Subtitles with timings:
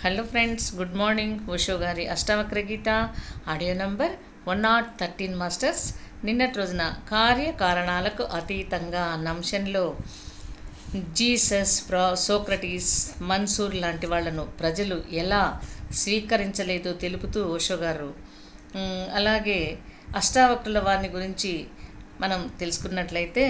[0.00, 2.90] Hello friends good morning Osho గారి Ashtavakra Gita
[3.48, 4.12] audio number
[4.46, 5.82] one not thirteen masters
[6.24, 9.84] నిన్నటి రోజున కార్యకారణాలకు అతీతంగా అన్న అంశంలో
[11.16, 12.92] జీసస్ ప్రా సోక్రటీస్
[13.22, 15.42] మన్సూర్ లాంటి వాళ్ళను ప్రజలు ఎలా
[16.00, 18.10] స్వీకరించలేదో తెలుపుతూ ఓషో గారు
[19.14, 19.60] అలాగే
[20.16, 21.52] అష్టావక్రుల వారిని గురించి
[22.20, 23.46] మనం తెలుసుకున్నట్లయితే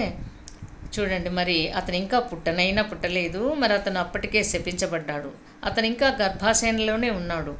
[0.99, 5.31] చూడండి మరి అతను ఇంకా పుట్టనైనా పుట్టలేదు మరి అతను అప్పటికే శపించబడ్డాడు.
[5.65, 7.53] అతను ఇంకా గర్భాశయంలోనే ఉన్నాడు.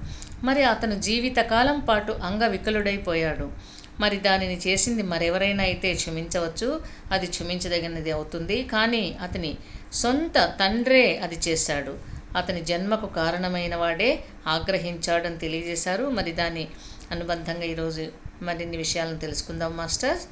[0.43, 3.51] మరి అతను జీవితకాలం పాటు అంగవికలుడైపోయాడు.
[3.99, 6.81] మరి దానిని చేసింది మరెవరైనా అయితే క్షమించవచ్చు.
[7.11, 8.63] అది క్షమించదగినది అవుతుంది.
[8.63, 9.57] కానీ అతని
[9.93, 11.93] సొంత తండ్రే అది చేశాడు.
[12.37, 16.05] అతని జన్మకు కారణమైన వాడే ఆగ్రహించాడని తెలియజేశారు.
[16.09, 16.67] మరి దాని
[17.11, 18.07] అనుబంధంగా ఈరోజు
[18.41, 20.25] మరిన్ని విషయాలను తెలుసుకుందాం మాస్టర్స్.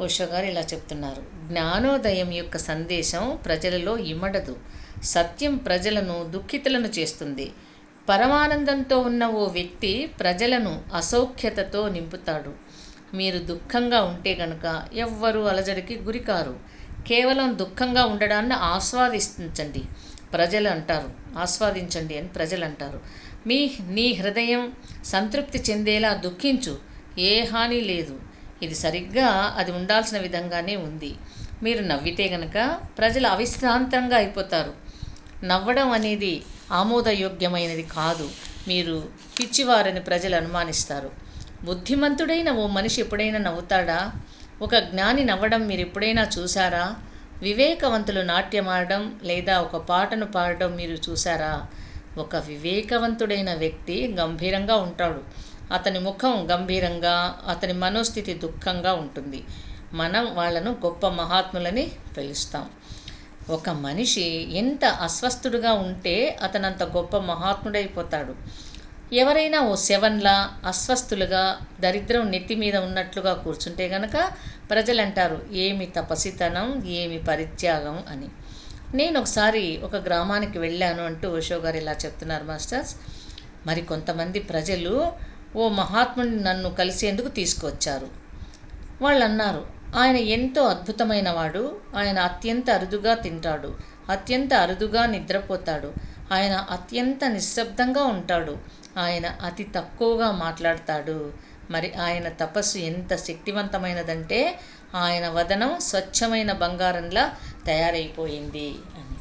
[0.00, 1.22] ఓషో గారు ఇలా చెప్తున్నారు.
[1.48, 4.56] జ్ఞానోదయం యొక్క సందేశం ప్రజలలో ఇమడదు.
[5.02, 7.52] సత్యం ప్రజలను దుఃఖితులను చేస్తుంది.
[8.08, 12.52] పరమానందంతో ఉన్న ఓ వ్యక్తి ప్రజలను అసౌఖ్యతతో నింపుతాడు.
[13.16, 16.58] మీరు దుఃఖంగా ఉంటే గనక ఎవ్వరూ అలజడికి గురికారు.
[17.06, 19.82] కేవలం దుఃఖంగా ఉండడాన్ని ఆస్వాదించండి
[20.32, 21.38] ప్రజలు అంటారు.
[21.38, 23.00] ఆస్వాదించండి అని ప్రజలు అంటారు.
[23.46, 24.72] మీ నీ హృదయం
[25.04, 26.78] సంతృప్తి చెందేలా దుఃఖించు.
[27.18, 28.31] ఏ హాని లేదు.
[28.64, 29.28] ఇది సరిగ్గా
[29.60, 31.12] అది ఉండాల్సిన విధంగానే ఉంది.
[31.62, 32.56] మీరు నవ్వితే గనక
[32.98, 34.72] ప్రజలు అవిశ్రాంతంగా అయిపోతారు.
[35.44, 36.34] నవ్వడం అనేది
[36.80, 38.26] ఆమోదయోగ్యమైనది కాదు.
[38.68, 38.96] మీరు
[39.38, 41.10] పిచ్చివారని ప్రజలు అనుమానిస్తారు.
[41.64, 43.98] బుద్ధిమంతుడైన ఓ మనిషి ఎప్పుడైనా నవ్వుతాడా?
[44.62, 46.84] ఒక జ్ఞాని నవ్వడం మీరు ఎప్పుడైనా చూసారా
[47.42, 51.52] వివేకవంతులు నాట్యమాడడం లేదా ఒక పాటను పాడడం మీరు చూసారా
[52.18, 55.20] ఒక వివేకవంతుడైన వ్యక్తి గంభీరంగా ఉంటాడు.
[55.72, 59.40] అతని ముఖం గంభీరంగా అతని మనోస్థితి దుఃఖంగా ఉంటుంది.
[59.94, 62.70] మనం వాళ్ళను గొప్ప మహాత్ములని పిలుస్తాం.
[63.50, 64.26] ఒక మనిషి
[64.58, 68.34] ఎంత అస్వస్థుడుగా ఉంటే అతనంత గొప్ప మహాత్ముడైపోతాడు.
[69.14, 74.32] ఎవరైనా ఓ శవన్లా అస్వస్థులుగా దరిద్రం నెత్తి మీద ఉన్నట్లుగా కూర్చుంటే గనక
[74.70, 78.28] ప్రజలు అంటారు ఏమి తపసితనం ఏమి పరిత్యాగం అని.
[78.94, 82.96] నేను ఒకసారి ఒక గ్రామానికి వెళ్ళాను అంటూ ఓషో గారు ఇలా చెప్తున్నారు మాస్టర్స్.
[83.66, 85.12] మరి కొంతమంది ప్రజలు
[85.56, 88.08] ఓ మహాత్ముని నన్ను కలిసేందుకు తీసుకువచ్చారు.
[89.02, 93.74] వాళ్ళు అన్నారు ఆయన ఎంతో అద్భుతమైన వాడు ఆయన అత్యంత అరుదుగా తింటాడు.
[94.08, 95.92] అత్యంత అరుదుగా నిద్రపోతాడు.
[96.32, 98.58] ఆయన అత్యంత నిశ్శబ్దంగా ఉంటాడు.
[98.98, 101.32] ఆయన అతి తక్కువగా మాట్లాడతాడు.
[101.70, 104.60] మరి ఆయన తపస్సు ఎంత శక్తివంతమైనదంటే
[104.94, 107.32] ఆయన వదనం స్వచ్ఛమైన బంగారంలా
[107.66, 109.16] తయారైపోయింది అని.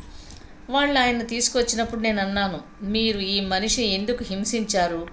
[0.70, 5.08] వాళ్ళు ఆయన తీసుకొచ్చినప్పుడు నేను అన్నాను మీరు ఈ మనిషి ఎందుకు హింసించారు?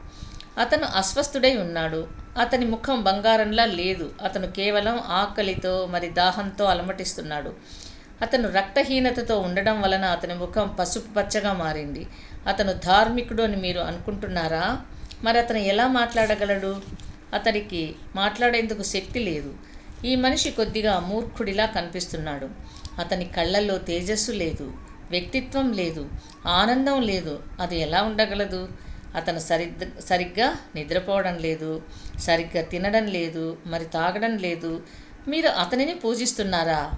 [0.58, 2.08] అతను అస్వస్థుడై ఉన్నాడు.
[2.38, 4.10] అతని ముఖం బంగారంలా లేదు.
[4.24, 7.54] అతను కేవలం ఆకలితో మరి దాహంతో అలమటిస్తున్నాడు.
[8.22, 12.06] అతను రక్తహీనతతో ఉండడం వలన అతని ముఖం పసుపు పచ్చగా మారింది.
[12.46, 14.78] అతను ధార్మికుడు అని మీరు అనుకుంటున్నారా?
[15.24, 16.82] మరి అతను ఎలా మాట్లాడగలడు?
[17.34, 19.54] అతనికి మాట్లాడేందుకు శక్తి లేదు.
[20.04, 22.48] ఈ మనిషి కొద్దిగా మూర్ఖుడిలా కనిపిస్తున్నాడు.
[22.98, 24.72] అతని కళ్ళల్లో తేజస్సు లేదు.
[25.10, 26.08] వ్యక్తిత్వం లేదు.
[26.46, 27.42] ఆనందం లేదు.
[27.60, 28.68] అది ఎలా ఉండగలదు?
[29.14, 31.82] అతను సరి సరిగ్గా నిద్రపోవడం లేదు
[32.18, 34.80] సరిగ్గా తినడం లేదు మరి తాగడం లేదు.
[35.28, 36.92] మీరు అతనిని పూజిస్తున్నారా?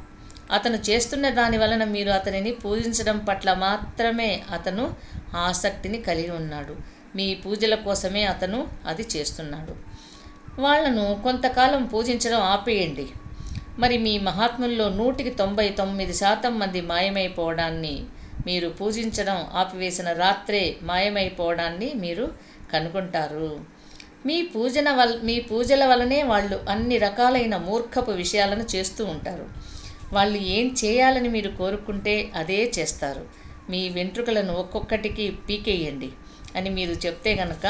[0.52, 4.94] అతను చేస్తున్న దాని వలన మీరు అతనిని పూజించడం పట్ల మాత్రమే అతను
[5.36, 6.76] ఆసక్తిని కలిగి ఉన్నాడు.
[7.16, 9.74] మీ పూజల కోసమే అతను అది చేస్తున్నాడు.
[10.58, 13.08] వాళ్ళను కొంతకాలం పూజించడం ఆపేయండి.
[13.78, 18.06] మరి మీ మహాత్ముల్లో నూటికి తొంభై తొమ్మిది శాతం మంది మాయమైపోవడాన్ని
[18.46, 22.26] మీరు పూజించడం ఆపివేసిన రాత్రే మాయమైపోవడాన్ని మీరు
[22.72, 23.50] కనుగొంటారు.
[24.26, 29.46] మీ పూజన వల్ మీ పూజల వలనే వాళ్ళు అన్ని రకాలైన మూర్ఖపు విషయాలను చేస్తూ ఉంటారు.
[30.12, 33.22] వాళ్ళు ఏం చేయాలని మీరు కోరుకుంటే అదే చేస్తారు.
[33.70, 36.10] మీ వెంట్రుకలను ఒక్కొక్కటికి పీకేయండి
[36.56, 37.66] అని మీరు చెప్తే గనక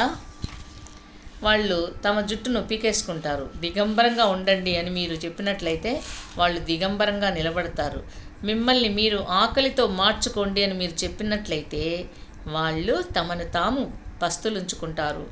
[1.42, 3.44] వాళ్ళు తమ జుట్టును పీకేసుకుంటారు.
[3.60, 5.92] దిగంబరంగా ఉండండి అని మీరు చెప్పినట్లయితే
[6.36, 8.00] వాళ్ళు దిగంబరంగా నిలబడతారు.
[8.44, 12.04] మిమ్మల్ని మీరు ఆకలితో మార్చుకోండి అని మీరు చెప్పినట్లయితే
[12.46, 15.26] వాళ్ళు తమను తాము పస్తులుంచుకుంటారు.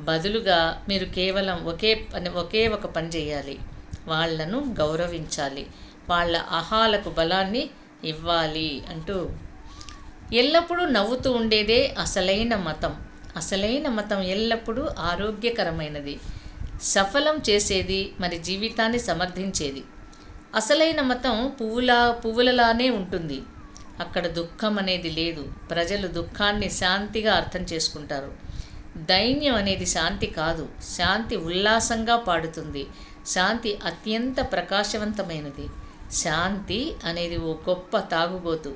[0.00, 3.58] బదులుగా మీరు కేవలం ఒకే పని ఒకే ఒక పని చేయాలి.
[4.06, 5.66] వాళ్ళను గౌరవించాలి.
[6.08, 7.70] వాళ్ళ అహాలకు బలాన్ని
[8.04, 9.30] ఇవ్వాలి అంటూ
[10.32, 12.96] ఎల్లప్పుడూ నవ్వుతూ ఉండేదే అసలైన మతం.
[13.36, 16.20] అసలైన మతం ఎల్లప్పుడూ ఆరోగ్యకరమైనది.
[16.82, 19.82] సఫలం చేసేది మరి జీవితాన్ని సమర్థించేది.
[20.54, 23.36] అసలైన మతం పువ్వులా పువ్వులలానే ఉంటుంది.
[24.00, 25.42] అక్కడ దుఃఖం అనేది లేదు.
[25.70, 28.30] ప్రజలు దుఃఖాన్ని శాంతిగా అర్థం చేసుకుంటారు.
[28.96, 30.64] దైన్యం అనేది శాంతి కాదు.
[30.96, 32.82] శాంతి ఉల్లాసంగా పాడుతుంది.
[33.26, 35.66] శాంతి అత్యంత ప్రకాశవంతమైనది.
[36.12, 38.72] శాంతి అనేది ఓ గొప్ప తాగుబోతు.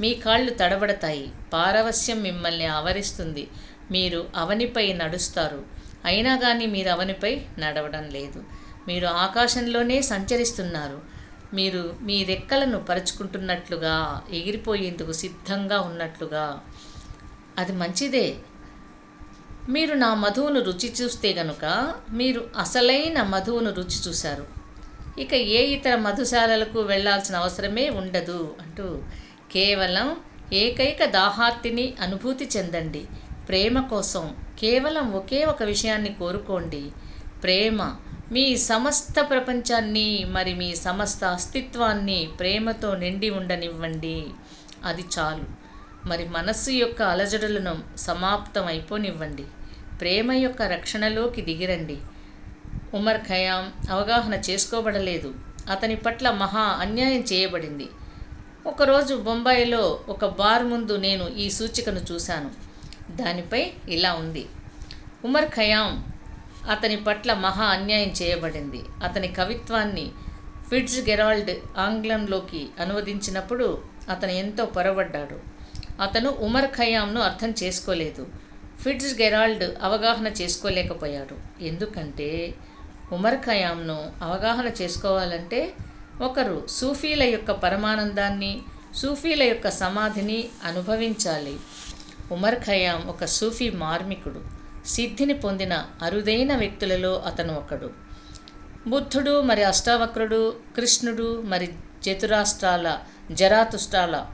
[0.00, 1.26] మీ కాళ్ళు తడబడతాయి.
[1.52, 3.44] పారవస్యం మిమ్మల్ని ఆవరిస్తుంది.
[3.90, 5.60] మీరు అవనిపై నడుస్తారు.
[6.04, 8.40] అయినా కానీ మీరు అవనిపై నడవడం లేదు.
[8.88, 10.98] మీరు ఆకాశంలోనే సంచరిస్తున్నారు.
[11.54, 16.60] మీరు మీ రెక్కలను పరుచుకుంటున్నట్లుగా ఎగిరిపోయేందుకు సిద్ధంగా ఉన్నట్లుగా.
[17.58, 18.36] అది మంచిదే.
[19.68, 24.46] మీరు నా మధువును రుచి చూస్తే గనుక మీరు అసలైన మధువును రుచి చూశారు.
[25.18, 28.98] ఇక ఏ ఇతర మధుశాలలకు వెళ్ళాల్సిన అవసరమే ఉండదు అంటూ
[29.52, 30.16] కేవలం
[30.52, 33.04] ఏకైక దాహార్తిని అనుభూతి చెందండి.
[33.48, 36.90] ప్రేమ కోసం కేవలం ఒకే ఒక విషయాన్ని కోరుకోండి.
[37.42, 37.96] ప్రేమ
[38.32, 44.26] మీ సమస్త ప్రపంచాన్ని మరి మీ సమస్త అస్తిత్వాన్ని ప్రేమతో నిండి ఉండనివ్వండి.
[44.84, 45.44] అది చాలు.
[46.08, 49.44] మరి మనస్సు యొక్క అలజడులను సమాప్తం అయిపోనివ్వండి
[50.00, 51.96] ప్రేమ యొక్క రక్షణలోకి దిగిరండి.
[52.94, 55.34] ఉమర్ ఖయాం అవగాహన చేసుకోబడలేదు.
[55.70, 57.88] అతని పట్ల మహా అన్యాయం చేయబడింది.
[58.66, 62.50] ఒకరోజు బొంబాయిలో ఒక బార్ ముందు నేను ఈ సూచికను చూశాను.
[63.16, 64.46] దానిపై ఇలా ఉంది.
[65.24, 66.15] ఉమర్ ఖయాం
[66.70, 68.82] అతని పట్ల మహా అన్యాయం చేయబడింది.
[69.04, 70.12] అతని కవిత్వాన్ని
[70.70, 73.78] ఫిట్జ్ గెరాల్డ్ ఆంగ్లంలోకి అనువదించినప్పుడు
[74.08, 75.38] అతను ఎంతో పొరబడ్డాడు.
[76.02, 78.26] అతను ఉమర్ ఖయాంను అర్థం చేసుకోలేదు.
[78.84, 81.64] ఫిట్జ్ గెరాల్డ్ అవగాహన చేసుకోలేకపోయాడు.
[81.64, 82.54] ఎందుకంటే
[83.12, 85.72] ఉమర్ ఖయామ్ను అవగాహన చేసుకోవాలంటే
[86.20, 88.62] ఒకరు సూఫీల యొక్క పరమానందాన్ని
[88.94, 91.56] సూఫీల యొక్క సమాధిని అనుభవించాలి.
[92.32, 94.65] ఉమర్ ఖయామ్ ఒక సూఫీ మార్మికుడు.
[94.86, 97.90] సిద్ధిని పొందిన అరుదైన వ్యక్తులలో అతను ఒకడు.
[98.86, 101.74] బుద్ధుడు మరి అష్టావక్రుడు కృష్ణుడు మరి
[102.04, 102.98] చతురాష్ట్రాల
[103.32, 104.26] జరాతుష్టాల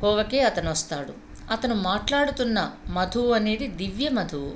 [0.00, 1.14] కోవకే అతను వస్తాడు.
[1.52, 4.52] అతను మాట్లాడుతున్న మధువు అనేది దివ్య మధువు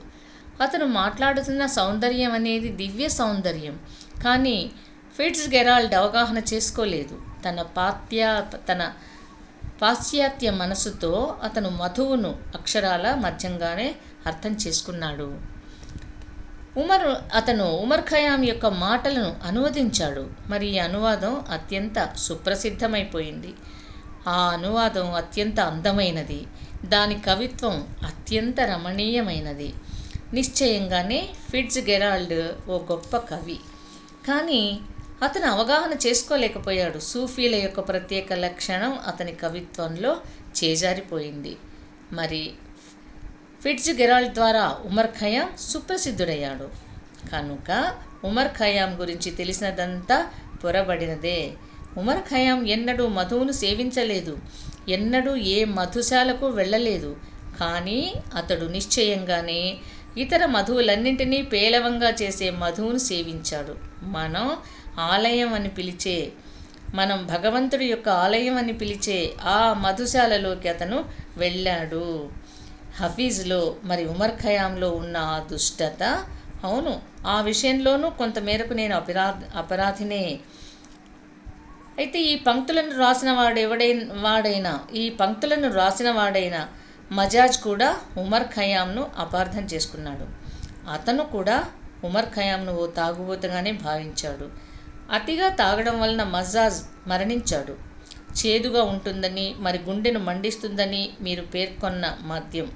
[0.62, 3.80] అతను మాట్లాడుతున్న సౌందర్యం అనేది దివ్య సౌందర్యం.
[4.24, 4.70] కానీ
[5.16, 7.18] ఫిట్స్ గెరాల్డ్ అవగాహన చేసుకోలేదు.
[7.48, 8.92] తన పాత్య తన
[9.82, 13.94] పాశ్చాత్య మనసుతో అతను మధువును అక్షరాల మధ్యంగానే
[14.26, 15.52] అర్థం చేసుకున్నాడు.
[16.76, 20.30] ఉమర్ అతను ఉమర్ ఖయాం యొక్క మాటలను అనువదించాడు.
[20.48, 23.54] మరి ఈ అనువాదం అత్యంత సుప్రసిద్ధమైపోయింది.
[24.28, 26.46] ఆ అనువాదం అత్యంత అందమైనది.
[26.84, 29.74] దాని కవిత్వం అత్యంత రమణీయమైనది.
[30.32, 33.60] నిశ్చయంగానే ఫిట్జ్ గెరాల్డ్ ఓ గొప్ప కవి.
[34.28, 34.80] కానీ
[35.22, 36.98] అతను అవగాహన చేసుకోలేకపోయాడు.
[36.98, 40.16] సూఫీల యొక్క ప్రత్యేక లక్షణం అతని కవిత్వంలో
[40.64, 41.56] చేజారిపోయింది.
[42.12, 42.52] మరి
[43.62, 46.68] ఫిట్జ్గెరాల్డ్ ద్వారా ఉమర్ ఖయ్యామ్ సుప్రసిద్ధుడయ్యాడు.
[47.32, 47.94] కనుక
[48.24, 50.30] ఉమర్ ఖయ్యామ్ గురించి తెలిసినదంతా
[50.64, 51.52] పొరబడినదే.
[51.96, 54.38] ఉమర్ ఖయాం ఎన్నడూ మధువును సేవించలేదు.
[54.88, 57.16] ఎన్నడూ ఏ మధుశాలకు వెళ్ళలేదు.
[57.60, 59.78] కానీ అతడు నిశ్చయంగానే
[60.16, 63.74] ఇతర మధువులన్నింటినీ పేలవంగా చేసే మధువును సేవించాడు.
[64.02, 64.56] మనం
[64.98, 66.32] ఆలయం అని పిలిచే
[66.94, 71.04] మనం భగవంతుడి యొక్క ఆలయం అని పిలిచే ఆ మధుశాలలోకి అతను
[71.36, 72.28] వెళ్ళాడు.
[73.00, 76.24] హఫీజ్లో మరి ఉమర్ ఖయామ్లో ఉన్న ఆ దుష్టత
[76.64, 80.40] అవును ఆ విషయంలోనూ కొంతమేరకు నేను అపరా అపరాధినే.
[81.98, 86.68] అయితే ఈ పంక్తులను రాసిన వాడెవడైనా వాడైనా ఈ పంక్తులను రాసిన వాడైనా
[87.12, 90.26] మజాజ్ కూడా ఉమర్ ఖయామ్ను అపార్థం చేసుకున్నాడు.
[90.90, 91.64] అతను కూడా
[92.04, 94.46] ఉమర్ ఖయాంను ఓ తాగుబోతుగానే భావించాడు.
[95.10, 97.74] అతిగా తాగడం వలన మజాజ్ మరణించాడు.
[98.36, 102.68] చేదుగా ఉంటుందని మరి గుండెను మండిస్తుందని మీరు పేర్కొన్న మద్యం.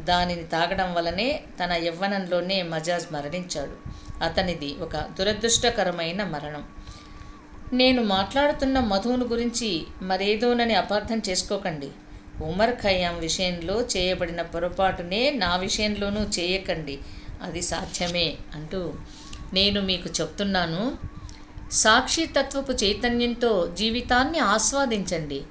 [0.00, 3.76] దానిని తాగడం వలనే తన యవ్వనంలోనే మజాజ్ మరణించాడు.
[4.24, 6.64] అతనిది ఒక దురదృష్టకరమైన మరణం.
[7.72, 11.88] నేను మాట్లాడుతున్న మధువును గురించి మరేదోనని అపార్థం చేసుకోకండి.
[12.40, 16.98] ఉమర్ ఖయ్యాం విషయంలో చేయబడిన పొరపాటునే నా విషయంలోనూ చేయకండి.
[17.42, 18.94] అది సాధ్యమే అంటూ
[19.52, 20.98] నేను మీకు చెప్తున్నాను.
[21.72, 25.42] సాక్షితత్వపు చైతన్యంతో జీవితాన్ని ఆస్వాదించండి.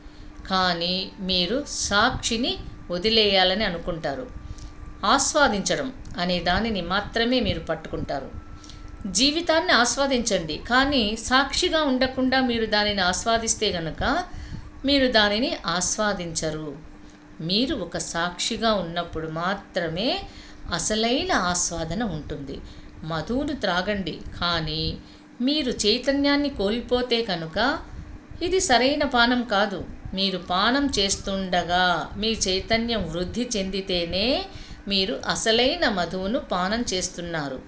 [0.48, 2.58] కానీ మీరు సాక్షిని
[2.92, 4.27] వదిలేయాలని అనుకుంటారు.
[5.06, 8.32] ఆస్వాదించడం అనే దానిని మాత్రమే మీరు పట్టుకుంటారు.
[9.08, 10.58] జీవితాన్ని ఆస్వాదించండి.
[10.70, 14.24] కానీ సాక్షిగా ఉండకుండా మీరు దానిని ఆస్వాదిస్తే గనుక
[14.86, 16.77] మీరు దానిని ఆస్వాదించరు.
[17.42, 20.24] మీరు ఒక సాక్షిగా ఉన్నప్పుడు మాత్రమే
[20.74, 22.62] అసలైన ఆస్వాదన ఉంటుంది.
[23.04, 24.20] మధువును త్రాగండి.
[24.42, 24.98] కానీ
[25.42, 27.80] మీరు చైతన్యాన్ని కోల్పోతే కనుక
[28.42, 29.84] ఇది సరైన పానం కాదు.
[30.15, 31.84] మీరు పానం చేస్తుండగా
[32.17, 34.45] మీ చైతన్యం వృద్ధి చెందితేనే
[34.88, 37.62] మీరు అసలైన మధువును పానం చేస్తున్నారు.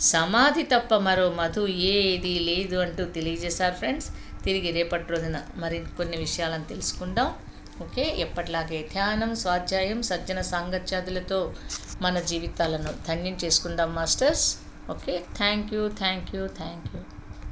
[0.00, 4.08] సమాధి తప్ప మరో మధు ఏది లేదు అంటూ తెలియజేశారు ఫ్రెండ్స్.
[4.44, 7.34] తిరిగి రేపటి రోజున మరి కొన్ని విషయాలను తెలుసుకుందాం.
[7.82, 8.14] ఓకే?
[8.18, 11.54] ఎప్పటిలాగే ధ్యానం స్వాధ్యాయం సజ్జన సాంగత్యాదులతో
[12.02, 14.56] మన జీవితాలను ధన్యం చేసుకుందాం masters.
[14.90, 15.24] Okay?
[15.36, 17.21] Thank you thank you thank you.